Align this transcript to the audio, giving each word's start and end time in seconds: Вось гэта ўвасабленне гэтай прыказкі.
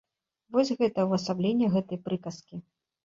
Вось 0.55 0.71
гэта 0.79 1.05
ўвасабленне 1.07 1.67
гэтай 1.77 2.03
прыказкі. 2.09 2.55